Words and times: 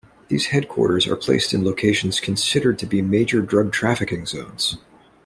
These 0.29 0.47
headquarters 0.47 1.05
are 1.05 1.15
placed 1.15 1.53
in 1.53 1.63
locations 1.63 2.19
considered 2.19 2.79
to 2.79 2.87
be 2.87 3.03
major 3.03 3.39
drug 3.39 3.71
trafficking 3.71 4.25
zones. 4.25 4.77